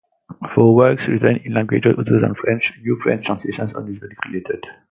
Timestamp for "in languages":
1.45-1.93